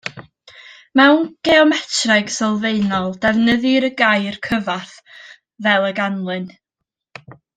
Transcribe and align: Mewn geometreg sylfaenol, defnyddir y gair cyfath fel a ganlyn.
Mewn 0.99 1.19
geometreg 1.47 2.31
sylfaenol, 2.37 3.13
defnyddir 3.25 3.87
y 3.91 3.93
gair 4.01 4.39
cyfath 4.49 4.97
fel 5.67 5.87
a 5.93 5.97
ganlyn. 6.01 6.49